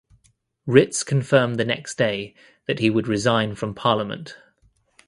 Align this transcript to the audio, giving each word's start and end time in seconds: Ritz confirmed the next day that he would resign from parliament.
Ritz 0.65 1.03
confirmed 1.03 1.59
the 1.59 1.63
next 1.63 1.93
day 1.93 2.33
that 2.65 2.79
he 2.79 2.89
would 2.89 3.07
resign 3.07 3.53
from 3.53 3.75
parliament. 3.75 4.35